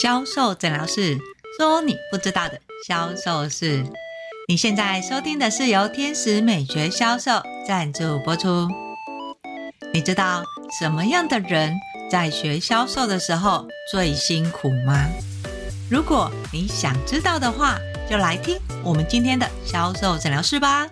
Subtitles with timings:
[0.00, 1.18] 销售诊疗室
[1.58, 3.84] 说你不知道的销售事。
[4.46, 7.32] 你现在收听的是由天使美学销售
[7.66, 8.68] 赞助播出。
[9.92, 10.44] 你知道
[10.78, 11.74] 什么样的人
[12.08, 15.04] 在学销售的时候最辛苦吗？
[15.90, 17.76] 如果你想知道的话，
[18.08, 20.88] 就来听我们今天的销售诊疗室吧。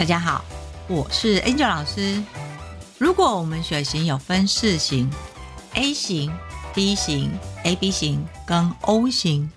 [0.00, 0.42] 大家好，
[0.88, 2.22] 我是 Angel 老师。
[2.96, 5.10] 如果我们血型有分四型
[5.74, 6.32] ：A 型、
[6.72, 7.30] B 型、
[7.64, 9.50] AB 型跟 O 型，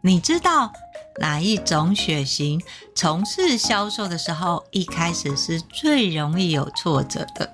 [0.00, 0.72] 你知道
[1.18, 2.62] 哪一种血型
[2.94, 7.52] 从事销售的时候，一开始是最容易有挫折的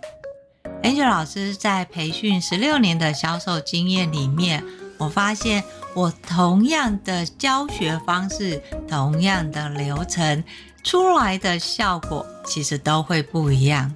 [0.82, 4.62] ？Angel 老师在培训十六年的销售经验里面，
[4.98, 5.64] 我发现
[5.94, 10.44] 我同样的教学方式，同样的流程。
[10.86, 13.92] 出来的效果其实都会不一样。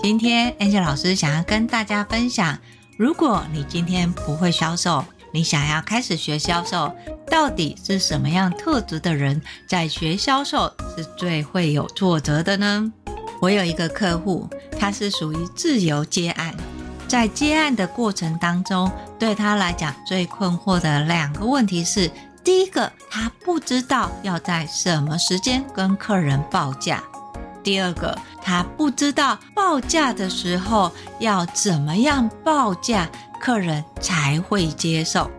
[0.00, 2.56] 今天 Angel 老师想要跟大家分享，
[2.96, 6.94] 如果你今天不会销售，你想要开始学销售，
[7.28, 12.92] 到底是什么样特质的人在学销售是最会有挫折的呢？
[13.40, 16.54] 我有一个客户，他是属于自由接案，
[17.08, 22.08] 在接案的过程当中，对他来讲最困惑的两个问题是。
[22.48, 26.96] 第一个，他不知道要在什么时间跟客人报价；
[27.62, 33.06] 第二个，他不知道报价的时候要怎么样报价，
[33.38, 35.30] 客人才会接受。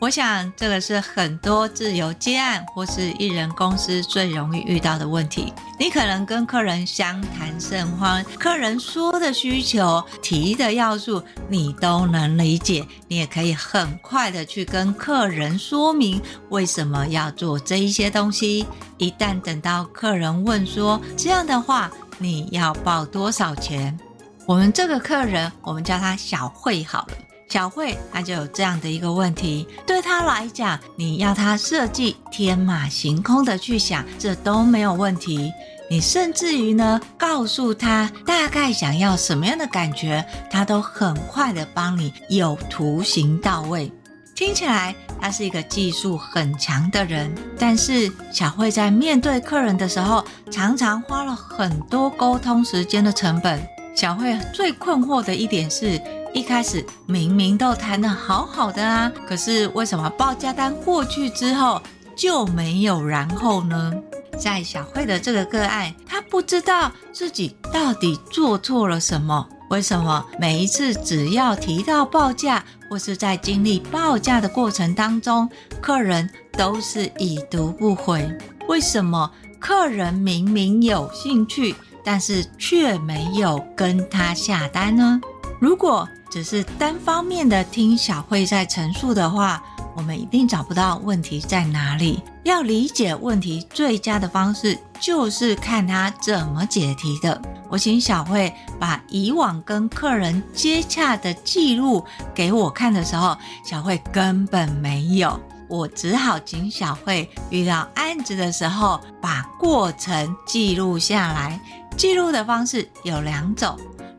[0.00, 5.52] 我想这个是很多自由接案或是艺人公司最容易遇到的问题。
[5.78, 18.66] 你可能跟客人相谈甚欢，客人说的需求、提的要素你都能理解，你也可以很快的去跟客人说明为什么要做这一些东西。
[18.98, 23.98] 一旦等到客人问说这样的话，你要报多少钱？
[24.46, 27.12] 我们这个客人，我们叫他小慧好了。
[27.54, 35.52] 小慧，她就有这样的一个问题，对她来讲，你要她设计天马行空的去想，这都没有问题。
[35.88, 43.92] 你甚至于呢，告诉他大概想要什么样的感觉，他都很快的帮你有图形到位。
[44.34, 53.64] 听起来他是一个技术很强的人，但是小慧在面对客人的时候，常常花了很多沟通时间的成本。
[53.94, 56.02] 小慧最困惑的一点是，
[56.34, 61.80] 一开始明明都谈得好好的啊，可是为什么报价单过去之后
[62.16, 63.94] 就没有然后呢？
[64.36, 75.48] 在小慧的这个个案，她不知道自己到底做错了什么，为什么每一次只要提到报价或是在经历报价的过程当中，
[75.80, 76.28] 客人
[76.58, 78.28] 都是已读不回？
[78.66, 79.30] 为什么
[79.60, 85.20] 客人明明有兴趣，但是却没有跟他下单呢？
[85.64, 89.62] 如果只是单方面的听小慧在陈述的话，
[89.96, 92.22] 我们一定找不到问题在哪里。
[92.42, 97.40] 要理解问题最佳的方式，就是看他怎么解题的。
[97.70, 102.04] 我请小慧把以往跟客人接洽的记录
[102.34, 105.40] 给我看的时候，小慧根本没有。
[105.66, 111.58] 我只好请小慧遇到案子的时候，把过程记录下来。
[111.96, 113.74] 记录的方式有两种。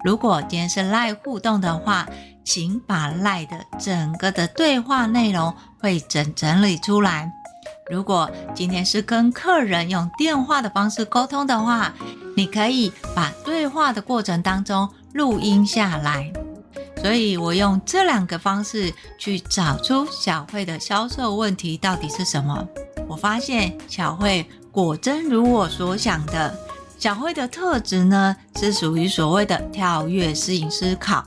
[0.05, 2.07] 如果今天是赖互动的话，
[2.43, 7.27] 请把赖的整个的对话内容会整整理出来。
[7.89, 11.91] 如果今天是跟客人用电话的方式沟通的话，
[12.37, 16.31] 你可以把对话的过程当中录音下来。
[17.01, 22.63] 所以我用这两个方式去找出小慧的销售问题到底是什么。
[23.07, 26.55] 我发现小慧果真如我所想的。
[27.05, 31.23] 小慧的特质呢，是属于所谓的跳跃性思考。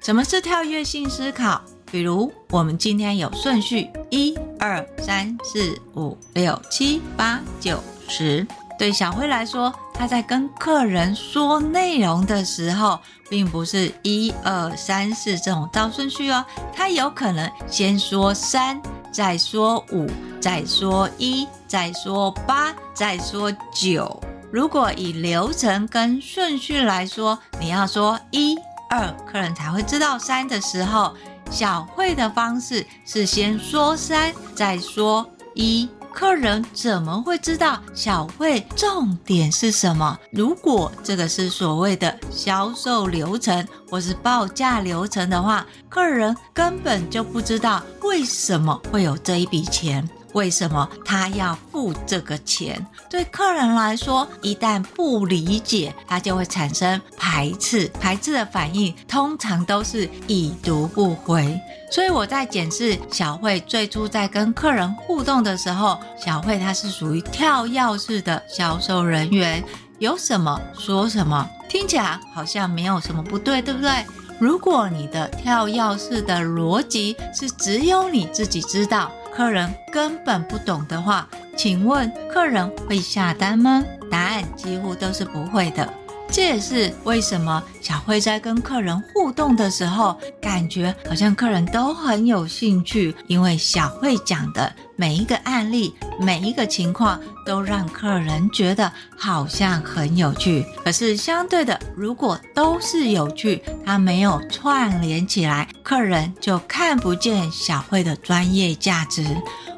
[0.00, 1.60] 什么是跳跃性思考？
[1.92, 7.78] 比如我们今天有顺序，一、二、三、四、五、六、七、八、九、
[8.08, 8.46] 十。
[8.78, 16.42] 对小慧来说，她在跟客人说内容的时候，并不是一、二、三、四这种照顺序哦。
[16.74, 18.80] 她有可能先说三，
[19.12, 20.08] 再说五，
[20.40, 24.18] 再说一，再说八，再说九。
[24.52, 28.56] 如果以流程跟顺序来说，你要说一
[28.90, 31.14] 二，客人才会知道三的时候，
[31.50, 35.24] 小慧的方式是先说三，再说
[35.54, 40.18] 一客人怎么会知道小慧重点是什么？
[40.32, 50.08] 如果这个是所谓的销售流程或是报价流程的话，客人根本就不知道为什么会有这一笔钱。
[50.32, 52.86] 为什么他要付这个钱？
[53.08, 57.90] 对客人来说，一旦不理解，他就会产生排斥。
[58.00, 61.60] 排斥的反应通常都是已读不回。
[61.90, 69.64] 所以我在检视小慧最初在跟客人互动的时候，小慧她是属于跳跃式的销售人员，
[69.98, 74.04] 有什么说什么，听起来好像没有什么不对，对不对？
[74.38, 79.10] 如果你的跳跃式的逻辑是只有你自己知道。
[79.34, 83.82] 客人根本不懂的话，请问客人会下单吗？
[84.10, 85.88] 答案几乎都是不会的。
[86.32, 100.64] 这也是为什么小慧在跟客人互动的时候，感觉好像客人都很有兴趣，因为小慧讲的每一个案例、每一个情况，都让客人觉得好像很有趣。
[100.84, 109.24] 可是相对的，如果都是有趣，它没有串联起来，客人就看不见小慧的专业价值。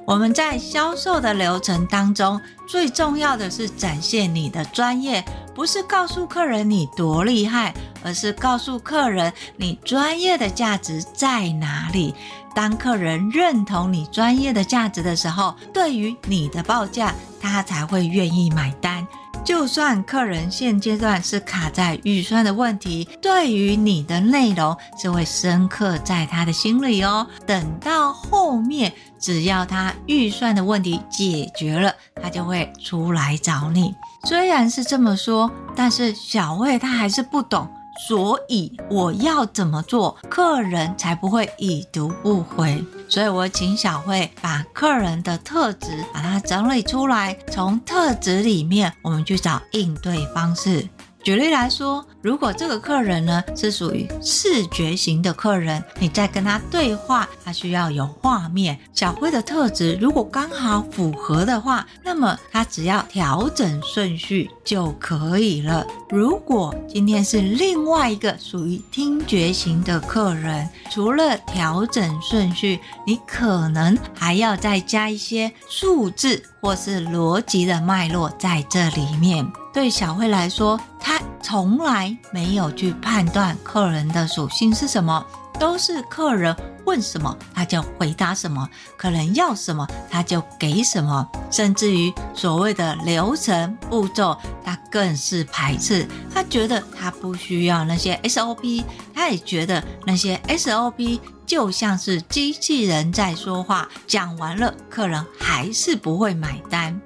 [0.05, 2.38] 我们在销售的流程当中，
[2.72, 5.22] 最重要的是展现你的专业，
[5.54, 12.14] 不是告诉客人你多厉害，而是告诉客人你专业的价值在哪里。
[12.54, 19.06] 当客人认同你专业的价值的时候，对于你的报价，他才会愿意买单。
[19.44, 27.26] 就算客人现阶段是卡在预算的问题，对于你的内容是会深刻在他的心里哦。
[27.44, 28.92] 等到后面，
[29.22, 33.94] 只要他预算的问题解决了，他就会出来找你。
[34.24, 37.66] 虽然是这么说，但是小慧她还是不懂。
[38.08, 42.82] 所以我要怎么做，客人才不会已读不回？
[43.06, 50.88] 所以我请小慧把客人的特质把它整理出来，从特质里面我们去找应对方式。
[51.22, 58.76] 举例来说，如果这个客人呢是属于视觉型的客人，你在跟他对话，他需要有画面。
[58.92, 65.86] 小慧的特质如果刚好符合的话，那么他只要调整顺序就可以了。
[66.10, 79.46] 如果今天是另外一个属于听觉型的客人，除了调整顺序，你可能还要再加一些数字或是逻辑的脉络在这里面。
[79.72, 85.24] 对小慧来说，她从来没有去判断客人的属性是什么，
[85.58, 86.54] 都是客人
[86.84, 91.26] 问什么，她就回答什么；客人要什么，她就给什么。
[91.50, 96.06] 甚至于所谓的流程步骤，她更是排斥。
[96.32, 98.84] 她觉得她不需要那些 SOP，
[99.14, 106.98] 她也觉得那些 SOP 就像是机器人在说话，讲完了，客人还是不会买单。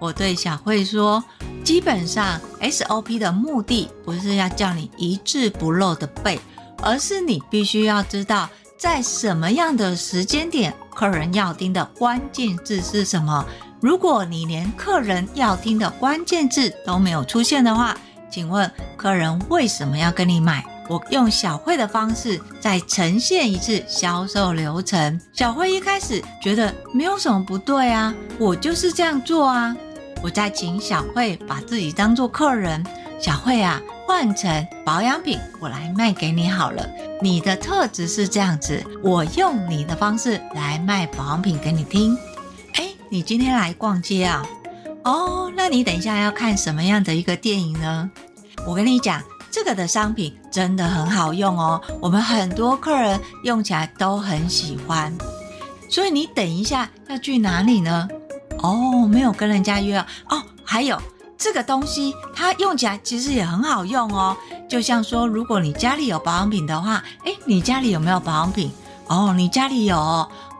[0.00, 1.22] 我对小慧说，
[1.62, 6.40] 基本上 SOP 的目的不是要叫你一字不漏的背，
[6.82, 8.48] 而是你必须要知道
[8.78, 13.44] 在什么样的时间点，客人要听的关键字是什么。
[13.80, 17.96] 如果你连客人要听的关键字都没有出现的话，
[18.30, 20.64] 请问客人为什么要跟你买？
[20.88, 25.20] 我用小慧的方式再呈现一次销售流程。
[25.32, 29.76] 小慧一开始觉得没有什么不对啊，我就是这样做啊。
[30.22, 32.84] 我再请小慧把自己当做客人，
[33.20, 36.86] 小慧啊，换成保养品，我来卖给你好了。
[37.22, 42.16] 你的特质是这样子，我用你的方式来卖保养品给你听。
[42.74, 44.44] 哎，你今天来逛街啊？
[45.04, 48.10] 哦，那你等一下要看什么样的一个电影呢？
[48.66, 55.12] 我跟你讲，这个的商品真的很好用哦，我们很多客人用起来都很喜欢。
[55.88, 58.06] 所以你等一下要去哪里呢？
[58.62, 59.98] 哦，没有跟人家约
[60.28, 60.42] 哦。
[60.64, 61.00] 还有
[61.36, 64.36] 这个东西，它用起来其实也很好用哦。
[64.68, 68.70] 就像说，如果你家里有保养品的话，诶，你家里有没有保养品？
[69.08, 69.96] 哦，你家里有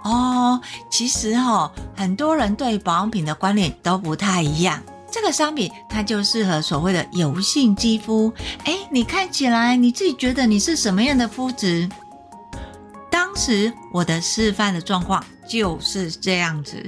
[0.02, 0.60] 哦。
[0.90, 4.82] 其实哈、哦，很多人对保养品的观念都不太一样。
[5.12, 8.32] 这个商品它就适合所谓的油性肌肤。
[8.64, 11.88] 诶，你看起来你自己觉得你是什么样的肤质？
[13.10, 16.80] 当时我的示范的状况就是这样子。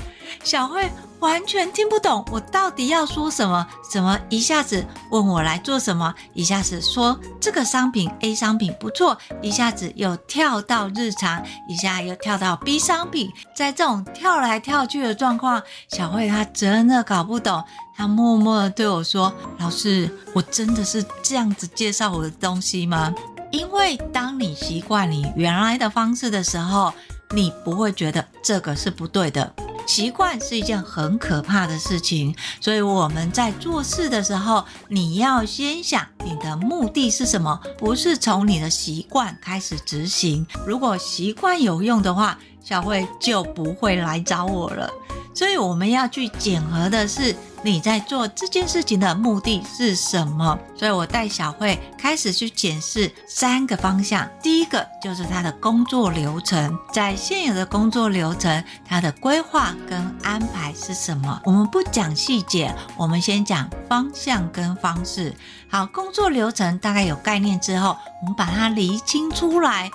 [0.44, 0.88] 小慧
[1.18, 17.62] 完全听不懂我到底要说什么，怎么一下子问我来做什么，一下子说这个商品 A 商品不错，一下子又跳到日常，一下又跳到 B 商品，在这种跳来跳去的状况，小慧她真的搞不懂，
[17.94, 23.12] 她默默的对我说：“老师，我真的是这样子介绍我的东西吗？”
[23.52, 26.90] 因为当你习惯你原来的方式的时候，
[27.32, 29.52] 你不会觉得这个是不对的。
[29.84, 40.46] 习惯是一件很可怕的事情，所以我们在做事的时候，你要先想你的目的是什么，不是从你的习惯开始执行。
[40.64, 44.88] 如果习惯有用的话，小慧就不会来找我了。
[45.34, 50.58] 所以我们要去检核的是你在做这件事情的目的是什么。
[50.76, 54.28] 所以我带小慧开始去检视三个方向。
[54.42, 61.40] 第一个就是他的工作流程，在现有的工作流程，他的规划跟安排是什么？
[61.44, 65.34] 我们不讲细节，我们先讲方向跟方式。
[65.68, 69.90] 好，工作流程大概有概念之后，我们把它厘清出来。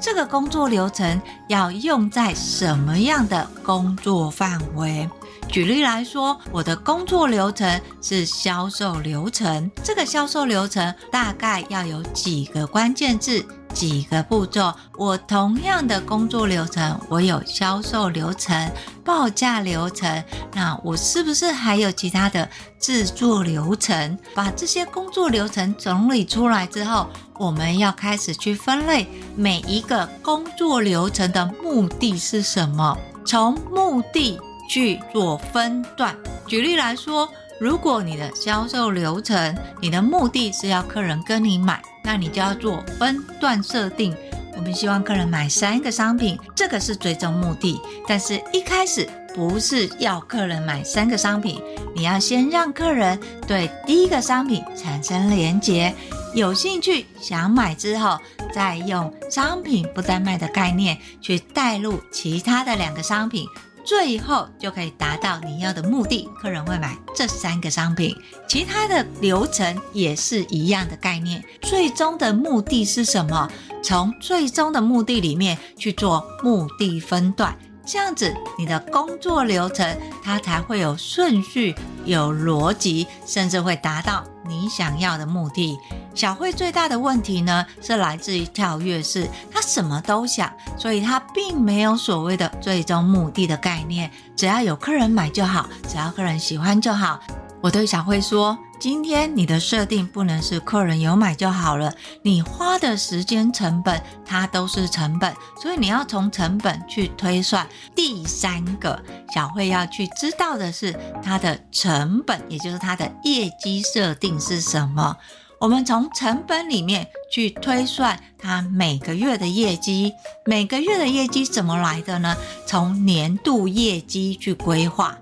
[0.00, 5.08] 这个工作流程要用在什么样的工作范围？
[5.48, 13.44] 举例来说，我的工作流程是销售流程，这个销售流程大概要有几个关键字、
[13.74, 14.72] 几个步骤。
[14.96, 18.70] 我同样的工作流程，我有销售流程、
[19.04, 22.48] 报价流程，那我是不是还有其他的
[22.80, 24.18] 制作流程？
[24.34, 29.06] 把这些工作流程整理出来之后，我们要开始去分类
[29.36, 32.96] 每一个工作流程的目的是什么？
[33.26, 34.40] 从目的。
[34.72, 36.16] 去做分段。
[36.46, 37.28] 举例来说，
[37.60, 44.16] 如果你的销售流程，你的目的是要客人跟你买，那你就要做分段设定。
[44.56, 47.78] 我们希望客人买三个商品，这个是最终目的。
[48.08, 51.60] 但是一开始不是要客人买三个商品，
[51.94, 55.94] 你要先让客人对第一个商品产生连结，
[56.34, 58.16] 有兴趣想买之后，
[58.54, 63.46] 再用商品不单卖的概念去带入其他的两个商品。
[63.84, 68.16] 最后就可以达到你要的目的，客人会买这三个商品。
[68.48, 71.42] 其他的流程也是一样的概念。
[71.62, 73.50] 最终的目的是什么？
[73.82, 81.74] 从最终的目的里面去做目的分段，这样子你的工作流程它才会有顺序、
[82.04, 85.78] 有逻辑，甚至会达到你想要的目的。
[86.14, 94.10] 小慧最大的问题呢，是来自于跳跃式，她什么都想，所以她并没有所谓的最终目的的概念。
[94.36, 97.20] 只要有客人买就好，只要客人喜欢就好。
[97.62, 107.64] 我对小慧说，今天你的设定不能是客人有买就好了，你花的时间成本，它都是成本，所以你要从成本去推算。
[107.94, 109.00] 第三个，
[109.32, 110.92] 小慧要去知道的是
[111.22, 115.16] 它的成本，也就是它的业绩设定是什么。
[115.60, 120.12] 我们从成本里面去推算它每个月的业绩，
[120.44, 122.36] 每个月的业绩怎么来的呢？
[122.66, 125.16] 从年度业绩去规划。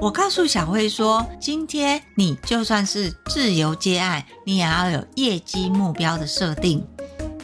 [0.00, 6.84] 我告诉小慧说，今天你就算是自由接案，你也要有业绩目标的设定。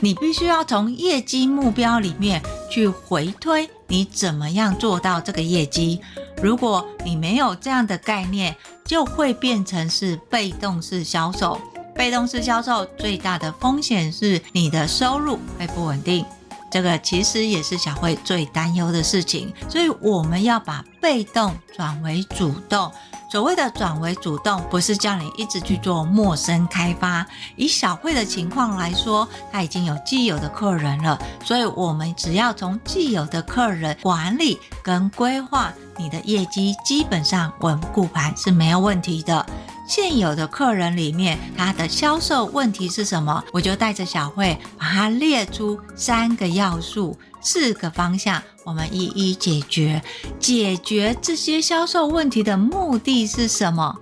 [0.00, 6.00] 你必须要从业绩目标里面去回推，你怎么样做到这个业绩？
[6.42, 8.54] 如果你没有这样的概念，
[8.84, 11.58] 就会变成是被动式销售。
[11.94, 16.24] 被动式销售最大的风险是你的收入会不稳定，
[16.70, 19.52] 这个其实也是小慧最担忧的事情。
[19.68, 22.90] 所以我们要把被动转为主动。
[23.30, 27.24] 所谓的转为主动，不是叫你一直去做陌生开发。
[27.54, 39.46] 以小慧的情况来说，她已经有既有的客人了，所以我们只要从既有的客人管理跟规划，你的业绩基本上稳固盘是没有问题的。
[39.90, 43.42] 现有的客人里面，他的销售问题是什么？
[43.52, 50.00] 我就带着小慧把它列出三个要素、四个方向，我们一一解决。
[50.38, 53.96] 解决这些销售问题的目的是什么？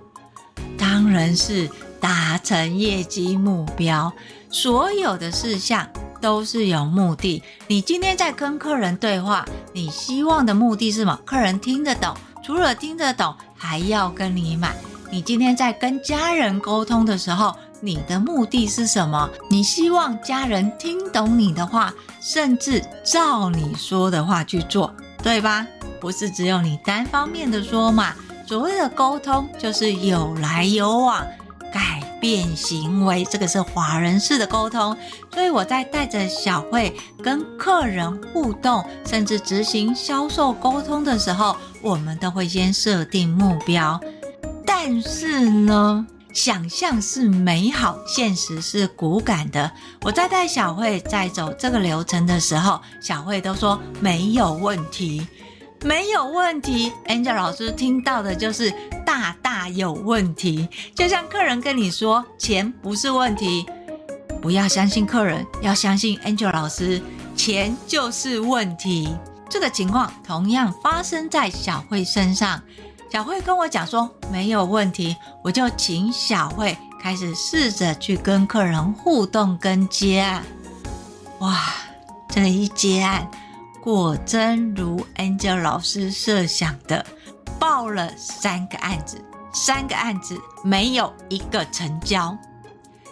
[0.77, 1.67] 当然是
[1.99, 4.13] 达成业绩目标。
[4.51, 5.89] 所有的事项
[6.21, 7.41] 都是有目的。
[7.65, 9.43] 你今天在跟客人对话，
[9.73, 11.19] 你希望的目的是什么？
[11.25, 14.75] 客人听得懂，除了听得懂，还要跟你买。
[15.11, 19.27] 你今天在跟家人沟通的时候，你的目的是什么？
[19.49, 25.65] 你希望家人听懂你的话，甚至照你说的话去做，对吧？
[25.99, 28.13] 不是只有你单方面的说嘛。
[28.45, 31.25] 所谓的沟通，就是有来有往，
[31.73, 34.95] 改变行为，这个是华人式的沟通。
[35.33, 43.99] 所以我在带着小慧跟客人互动，甚至执行销售沟通的时候，我们都会先设定目标。
[44.81, 49.69] 但是呢，想象是美好，现实是骨感的。
[50.03, 55.27] 我在带小慧在走这个流程的时候，小慧都说没有问题，
[55.83, 56.93] 没有问题。
[57.07, 58.73] Angel 老师听到的就是
[59.05, 60.69] 大大有问题。
[60.95, 63.65] 就像客人跟你说钱不是问题，
[64.41, 67.01] 不要相信客人，要相信 Angel 老师，
[67.35, 69.13] 钱就是问题。
[69.49, 72.61] 这个情况同样发生在小慧身上。
[73.11, 80.43] 小慧跟我讲说没有问题，我就请小慧开始试着去跟客人互动跟接案。
[81.39, 81.57] 哇，
[82.29, 83.27] 这一接案，
[83.81, 87.03] 果真如 Angel 老师设想的，
[87.57, 89.19] 报了三个案子，
[89.51, 92.37] 三个案子没有一个成交。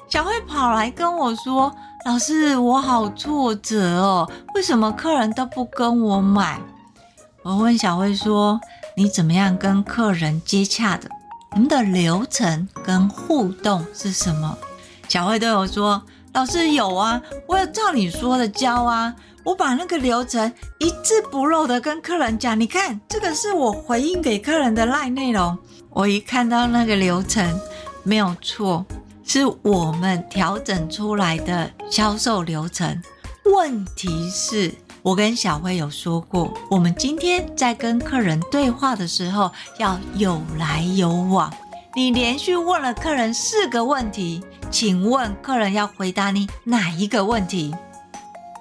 [0.08, 1.75] 小慧跑来跟我说
[2.06, 6.62] ：“老师，我好挫折哦，为什么客人都不跟我买？”
[7.44, 8.60] 我问小慧说
[8.98, 11.08] ：“你怎么样跟客人接洽的？
[11.54, 14.58] 你们的流程跟互动是什么？”
[15.08, 16.01] 小慧对我说
[16.34, 19.13] ：“老师有啊，我有照你说的教啊，
[19.44, 22.60] 我把那个流程一字不漏的跟客人讲。
[22.60, 25.56] 你看，这个是我回应给客人的 LINE 内容。
[25.92, 27.60] 我一看到那个流程，
[28.01, 28.84] 没有错。”
[29.30, 33.04] 是我们调整出来的销售流程。
[33.44, 34.74] 问题是，
[35.08, 41.50] 我跟小慧有说过，我们今天在跟客人对话的时候要有来有往。
[41.96, 47.74] 你连续问了客人四个问题，请问客人要回答你哪一个问题？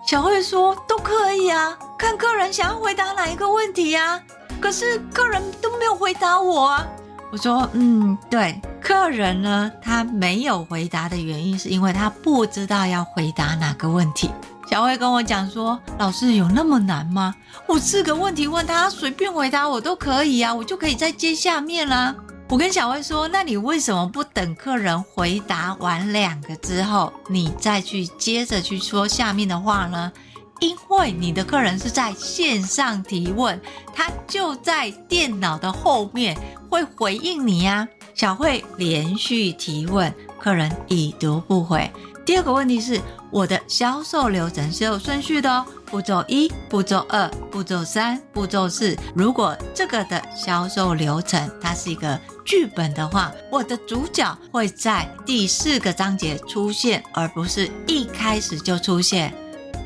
[0.07, 4.23] 小慧说都可以啊，看客人想要回答哪一个问题呀。
[4.61, 6.87] 可是客人都没有回答我啊。
[7.33, 8.61] 我说，嗯，对。
[8.81, 14.31] 客人呢，他没有回答的原因是因为他不知道要回答哪个问题。
[14.69, 17.35] 小慧跟我讲说：“老师有那么难吗？
[17.67, 22.15] 我四个问题问他，随便回答我都可以啊，我就可以再接下面啦。”
[22.49, 30.13] 我跟小慧说：“那你为什么不等客人回答完两个之后，你再去接着去说下面的话呢？
[30.61, 33.61] 因为你的客人是在线上提问，
[33.95, 36.37] 他就在电脑的后面
[36.69, 41.91] 会回应你呀。”小慧连续提问，客人已读不回。
[42.27, 48.99] 第二个问题是，我的销售流程是有顺序的哦，步骤一、步骤二、步骤三、步骤四。
[49.15, 59.33] 如果这个的销售流程它是一个剧本的话，我的主角会在第四个章节出现，而不是一开始就出现。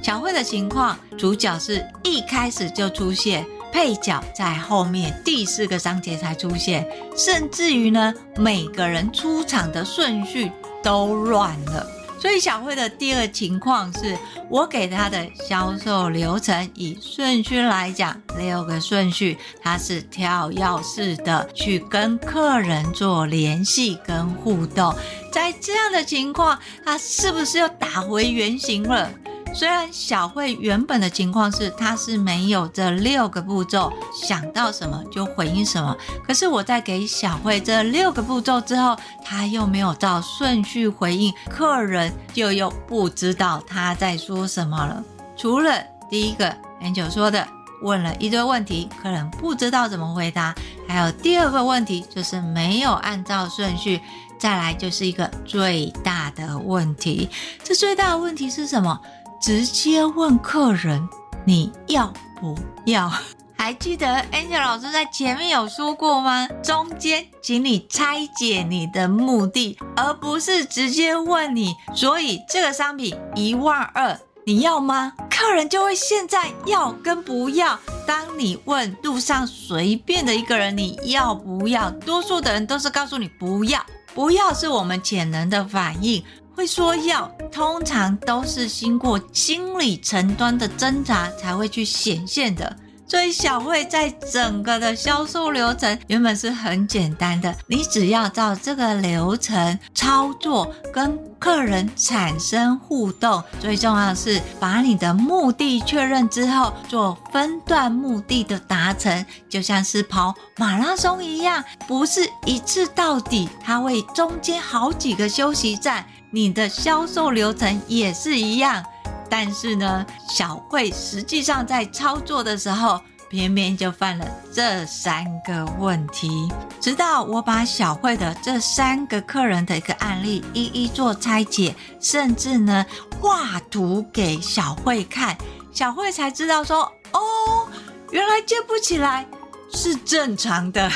[0.03, 3.47] 小慧的情况，主角是一开始就出现。
[3.71, 10.51] 配角在后面第四个章节才出现，甚至于呢，每个人出场的顺序
[10.83, 11.87] 都乱了。
[12.21, 14.17] 所以小慧的第二情况是，
[14.51, 24.95] 我给她的销售流程以顺序来讲，六个顺序，她是跳钥匙的去跟客人做联系跟互动。
[25.33, 29.11] 在这样的情况，她是不是又打回原形了？
[29.53, 35.95] 虽然小慧原本的情况是，她是没有这六个步骤，想到什么就回应什么。
[36.27, 45.03] 可是我在给小慧这六个步骤之后，她又没有照顺序回应，客人就又不知道她在说什么了。
[45.37, 47.47] 除了第一个 Angel 说的，
[47.83, 50.55] 问了一堆问题，客人不知道怎么回答，
[50.89, 54.01] 还有第二个问题就是没有按照顺序。
[54.39, 57.29] 再来就是一个最大的问题，
[57.63, 58.99] 这最大的问题是什么？
[59.41, 61.09] 直接问客人
[61.47, 63.11] 你要不要？
[63.57, 66.49] 还记得 Angel 老师在前面有说过吗？
[66.63, 71.75] 中间请你拆解你的目的，而不是直接问你。
[71.95, 75.13] 所以这个商品一万二，你要吗？
[75.31, 77.79] 客人就会现在要跟不要。
[78.07, 83.85] 当你问路上随便的一个人你要不要，多数的人都是告诉你不要。
[84.13, 86.25] 不要是我们潜能的反应。
[86.55, 92.77] 会说要，通常都是经过心理层端的挣扎才会去显现的。
[93.07, 103.43] 所以小慧在整个的销售流程原本是很简单的，你只要照这个流程操作，跟客人产生互动。
[103.59, 116.07] 最重要的是把你的目的确认之后，做分段目的的达成，就像是跑马拉松一样，不是一次到底，它会中间好几个休息站。
[116.33, 118.85] 你的销售流程也是一样，
[119.29, 126.49] 但是呢，小慧实际上在操作的时候，偏偏就犯了这三个问题。
[126.81, 132.87] 直到我把小慧的这三个客人的一个案例一一做拆解，甚至呢
[133.21, 135.37] 画图给小慧看，
[135.73, 137.69] 小慧才知道说：哦，
[138.13, 139.27] 原来接不起来
[139.75, 140.91] 是正常的。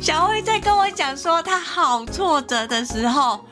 [0.00, 3.44] 小慧在跟我讲说她好挫折的时候，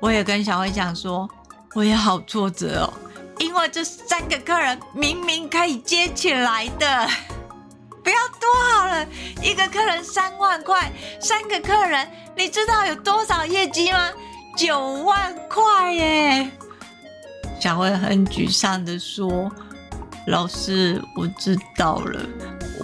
[0.00, 1.28] 我也跟小慧讲说，
[1.74, 2.92] 我也好挫折哦，
[3.38, 7.08] 因为这三个客人明明可以接起来的，
[8.02, 9.06] 不要多好了，
[9.42, 14.10] 一个客人三万块，三个客人，你知道有多少业绩吗？
[14.56, 16.50] 九万块耶！
[17.60, 19.50] 小慧很沮丧的说，
[20.26, 22.20] 老师，我知道了，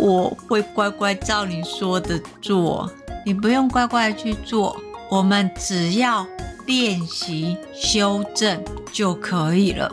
[0.00, 2.90] 我会乖乖照你说的做。
[3.26, 4.74] 你不用乖乖去做，
[5.10, 6.26] 我们只要
[6.66, 9.92] 练习修正就可以了。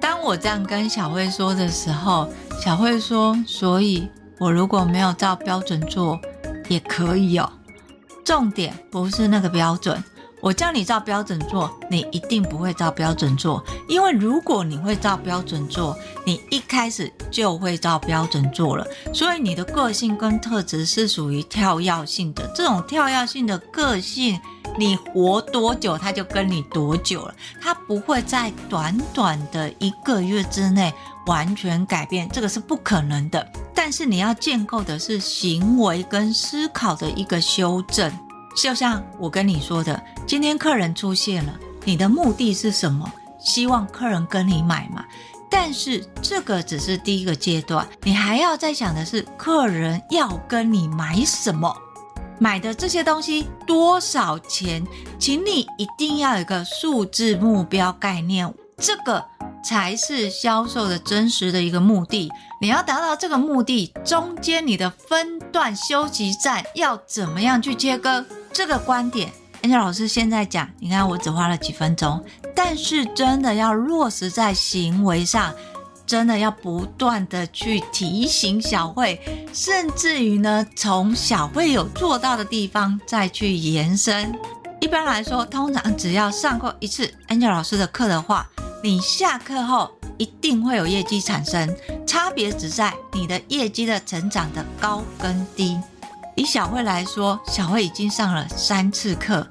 [0.00, 2.28] 当我这样跟小慧说的时候，
[2.62, 4.08] 小慧说：“所以，
[4.38, 6.18] 我如果没有照标准做，
[6.68, 7.50] 也可以哦。
[8.24, 10.02] 重点不是那个标准。”
[10.40, 18.86] 我叫你照标准做，你一定不会照标准做，因为如果你会照标准做，你一开始就会照标准做了。
[19.12, 24.40] 所以你的个性跟特质是属于跳跃性的，这种跳跃性的个性，
[24.78, 30.92] 你活多久，它就跟你多久了，它不会在短短的一个月之内
[31.26, 33.46] 完全改变，这个是不可能的。
[33.74, 38.10] 但是你要建构的是行为跟思考的一个修正。
[38.56, 43.10] 就像我跟你说的，今天客人出现了，你的目的是什么？
[43.38, 45.04] 希望客人跟你买嘛。
[45.52, 51.74] 但是这个只是第一个阶段，你还要再想的是，客人要跟你买什么？
[52.38, 54.86] 买的这些东西多少钱？
[55.18, 59.24] 请你一定要有一个数字目标概念，这个
[59.64, 62.30] 才是销售的真实的一个目的。
[62.60, 68.24] 你要达到这个目的，中间你的分段休息站要怎么样去切割？
[68.52, 69.30] 这个观点
[69.62, 72.22] ，Angel 老师现在讲，你看我只花了几分钟，
[72.54, 75.54] 但是真的要落实在行为上，
[76.06, 79.20] 真的要不断的去提醒小慧，
[79.52, 84.36] 甚至于呢，从小慧有做到的地方再去延伸。
[84.80, 88.48] 一般来说，通常只要上过一次 Angel 老师的课的话，
[88.82, 91.74] 你下课后一定会有业绩产生，
[92.06, 95.78] 差别只在你的业绩的成长的高跟低。
[96.40, 99.46] 以小慧来说，小慧已经上了三次课，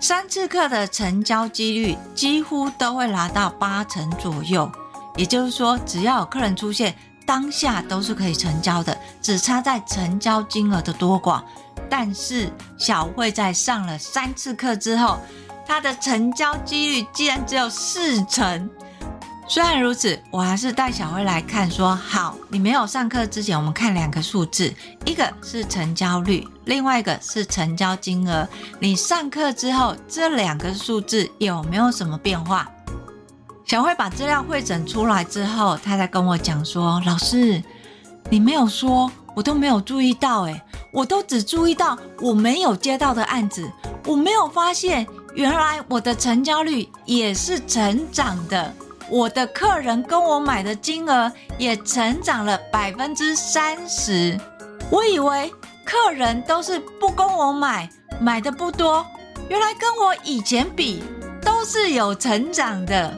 [0.00, 4.68] 三次课的成交几率几乎都会拿到八成左右。
[5.16, 11.40] 也就是说，只要有客人出现，当下都是可以成交的，只差在成交金额的多寡。
[11.88, 15.20] 但是小慧在上了三次课之后，
[15.64, 18.68] 她的成交几率竟然只有四成。
[19.52, 24.72] 虽然如此，我还是带小慧来看说，好，你没有上课之前，我们看两个数字，
[25.04, 28.48] 一个是成交率，另外一个是成交金额。
[28.78, 32.66] 你上课之后，这两个数字有没有什么变化？
[33.66, 37.62] 小慧把资料汇整出来之后，她才跟我讲说，老师，
[38.30, 40.62] 你没有说，我都没有注意到，诶，
[40.94, 43.70] 我都只注意到我没有接到的案子，
[44.06, 48.74] 我没有发现原来我的成交率也是成长的。
[49.12, 54.40] 我的客人跟我买的金额也成长了百分之三十。
[54.90, 55.52] 我以为
[55.84, 57.86] 客人都是不跟我买，
[58.18, 59.06] 买的不多，
[59.50, 61.04] 原来跟我以前比
[61.42, 63.14] 都是有成长的。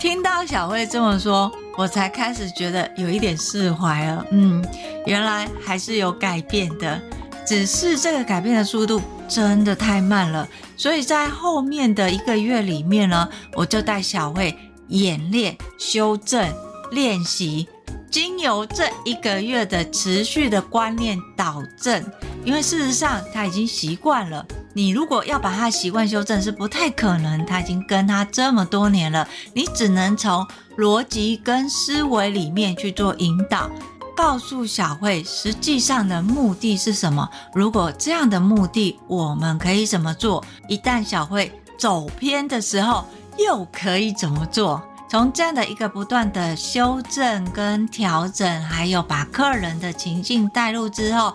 [0.00, 4.26] 听到小慧这么说，我才开始觉得有一点释怀了。
[4.32, 4.60] 嗯，
[5.06, 7.00] 原来还是有改变的，
[7.46, 10.48] 只是这个改变的速度真的太慢了。
[10.76, 14.56] 所以在后面的一个月里面呢，我就带小慧
[14.88, 16.52] 演练、修正、
[16.90, 17.66] 练习，
[18.10, 22.04] 经由这一个月的持续的观念导正。
[22.44, 30.46] 因为事实上他已经习惯了，你如果要把他习惯修正是不太可能，他已经跟他这么多年了，你只能从
[30.78, 33.68] 逻辑跟思维里面去做引导。
[34.16, 37.28] 告诉小慧，实际上的目的是什么？
[37.52, 40.42] 如果这样的目的，我们可以怎么做？
[40.68, 43.04] 一旦小慧走偏的时候，
[43.38, 44.82] 又可以怎么做？
[45.08, 51.34] 从这样的一个不断的修正跟调整，还有把客人的情境带入之后。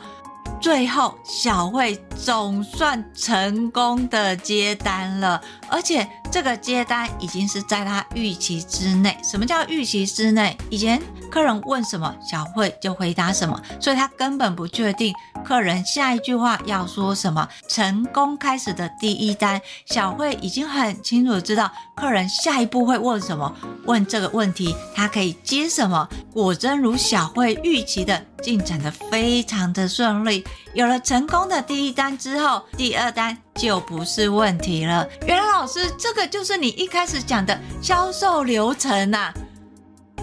[0.62, 9.18] 最后，小慧总算成功的接单了，而且这个接单已经是在她预期之内。
[9.24, 10.56] 什么叫预期之内？
[10.70, 15.12] 以前客人问什么，小慧就回答什么，所以她根本不确定
[15.44, 17.48] 客人下一句话要说什么。
[17.68, 23.52] 成功开始的第一单，小慧已经很清楚知道客人下一步会问什么，
[23.86, 26.08] 问这个问题，她可以接什么。
[26.32, 30.46] 果真如小慧预期的，进展的非常的顺利。
[30.74, 35.08] 有了成功的第一单之后，第二单就不是问题了。
[35.26, 39.34] 原来老师，这个就是你一开始讲的销售流程啊。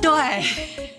[0.01, 0.45] 对，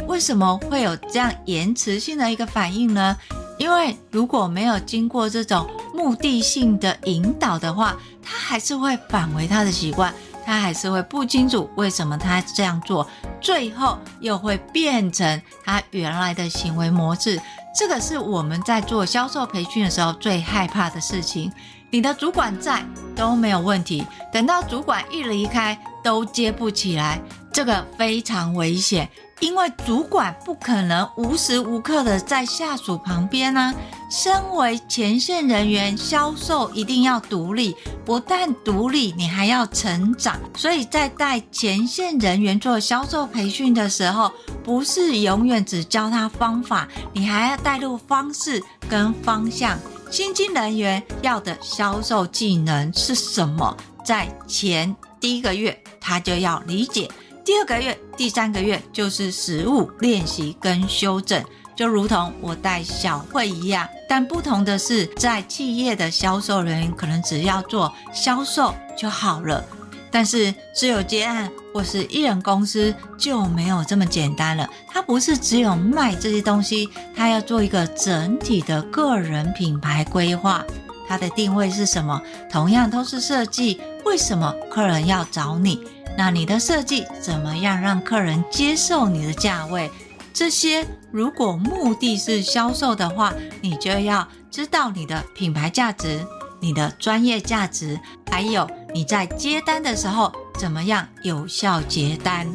[0.08, 3.15] 为什么会有这样延迟性的一个反应呢？
[3.58, 10.13] 因为如果没有经过这种目的性的引导的话，他还是会返回他的习惯，
[10.46, 13.06] 他还是会不清楚为什么他这样做，
[13.42, 17.39] 最后又会变成他原来的行为模式。
[17.74, 21.52] 这个是我们在做销售培训的时候最害怕的事情。
[21.92, 22.84] 你的主管在
[23.16, 25.78] 都没有问题，等到主管一离开，
[26.10, 27.22] 都接不起来，
[27.54, 29.08] 这个非常危险。
[29.41, 33.76] 因为主管不可能无时无刻的在下属旁边呢、啊。
[34.10, 40.36] 身为前线人员，销售一定要独立，不但独立，你还要成长。
[40.58, 44.32] 所以在带前线人员做销售培训的时候，
[44.63, 49.78] 不是永远只教他方法，你还要带入方式跟方向。
[50.10, 53.78] 新进人员要的销售技能是什么？
[54.04, 57.10] 在前第一个月，他就要理解。
[57.46, 61.44] 第二个月、第三个月就是实务练习跟修正，
[61.76, 63.88] 就如同我带小慧一样。
[64.08, 69.66] 但不同的是，在企业的销售人员可能只要做销售就好了，
[70.12, 74.70] 但是只有接案或是艺人公司就没有这么简单了。
[74.88, 80.64] 它不是只有卖这些东西，它要做一个整体的个人品牌规划。
[81.08, 82.22] 它的定位是什么？
[82.52, 85.80] 同样都是设计，为什么客人要找你？
[86.18, 89.90] 那你的设计怎么样让客人接受你的价位？
[90.34, 96.26] 这些如果目的是销售的话，你就要知道你的品牌价值、
[96.60, 98.00] 你的专业价值，
[98.32, 102.48] 还有你在接单的时候怎么样有效接单。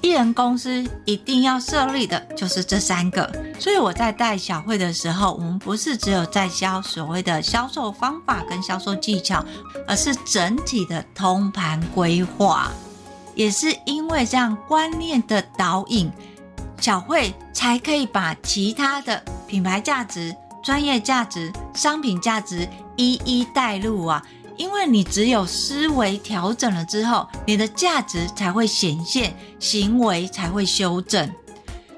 [0.00, 9.44] 一人公司一定要设立的就是这三个，所以我在带小慧的时候，我们不是只有在教所谓的销售方法跟销售技巧，
[9.86, 12.70] 而是整体的通盘规划。
[13.34, 16.10] 也是因为这样观念的导引，
[16.80, 24.22] 小慧才可以把其他的品牌价值、专业价值、商品价值一一带入啊。
[24.58, 31.32] 因为你只有思维调整了之后，你的价值才会显现，行为才会修正。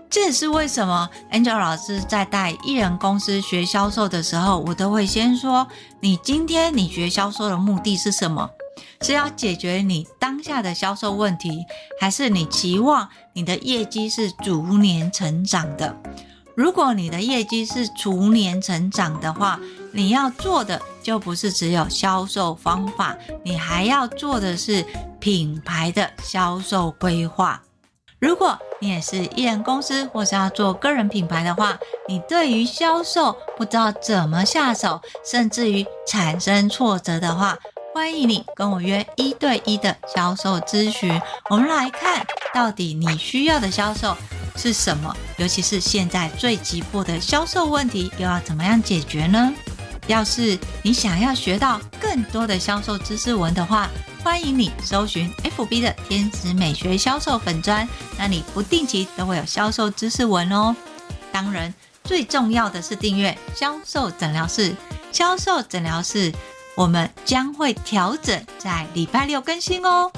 [0.08, 5.66] 这也是为什么 Angel 老师在带一人公司学销售的时候，我都会先说：
[6.00, 8.50] 你今天你学销售的目的是什么？
[9.02, 11.64] 是要解决你当下的销售问题，
[12.00, 15.96] 还是你期望你的业绩是逐年成长的？
[16.56, 19.58] 如果你的业绩是逐年成长的话，
[19.92, 24.84] 你要做的就不是只有销售方法，你还要做的是
[25.18, 27.62] 品牌的销售规划。
[28.18, 37.58] 如果你也是艺人公司，或是要做个人品牌的话，你对于销售不知道怎么下手，甚至于产生挫折的话，
[37.94, 41.20] 欢迎你跟我约一对一的销售咨询。
[41.48, 44.14] 我们来看到底你需要的销售
[44.54, 49.52] 是什么，尤其是现在最急迫的销售问题，又要怎么样解决呢？
[50.10, 53.88] 要是你想要学到更多的销售知识文的话，
[54.24, 60.74] 欢迎你搜寻 FB 的天使美学销售粉专，那里不定期都会有销售知识文哦。
[61.30, 64.74] 当然，最重要的是订阅销售诊疗室。
[65.12, 66.32] 销售诊疗室，
[66.74, 70.10] 我们将会调整在礼拜六更新哦。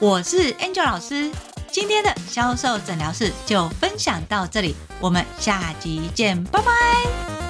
[0.00, 1.30] 我是 Angel 老师，
[1.70, 7.47] 今天的销售诊疗室就分享到这里，我们下集见，拜拜。